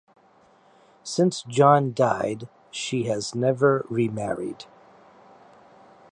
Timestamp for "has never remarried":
3.03-4.65